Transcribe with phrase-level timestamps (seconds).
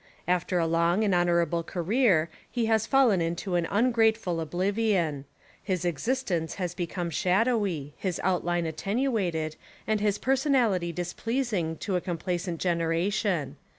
[0.27, 5.25] After a long and honourable career he has fallen into an ungrateful ob livion.
[5.63, 12.01] His existence has become shadowy, his outline attenuated, and his per sonality displeasing to a
[12.01, 13.57] complacent genera tion.